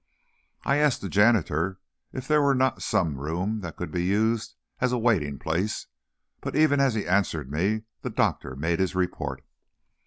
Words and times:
I 0.63 0.77
asked 0.77 1.01
the 1.01 1.09
janitor 1.09 1.79
if 2.11 2.27
there 2.27 2.41
were 2.41 2.55
not 2.55 2.81
some 2.81 3.19
room 3.19 3.59
that 3.59 3.75
could 3.75 3.91
be 3.91 4.03
used 4.03 4.55
as 4.79 4.91
a 4.91 4.97
waiting 4.97 5.37
place, 5.37 5.85
but 6.39 6.55
even 6.55 6.79
as 6.79 6.95
he 6.95 7.05
answered 7.07 7.51
me, 7.51 7.83
the 8.01 8.09
doctor 8.09 8.55
made 8.55 8.79
his 8.79 8.95
report. 8.95 9.43